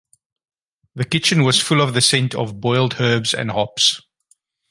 [0.95, 4.01] The kitchen was full of the scent of boiled herbs and hops.